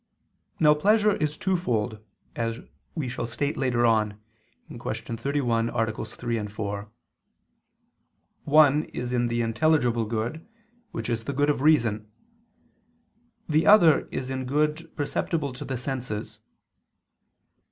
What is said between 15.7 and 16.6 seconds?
senses.